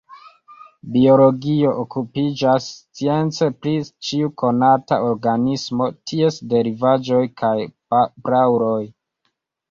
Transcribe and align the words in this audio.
Biologio 0.93 1.73
okupiĝas 1.81 2.69
science 2.99 3.49
pri 3.65 3.73
ĉiu 4.07 4.29
konata 4.43 4.97
organismo, 5.09 5.89
ties 6.13 6.39
derivaĵoj 6.55 7.21
kaj 7.43 7.53
prauloj. 7.99 8.79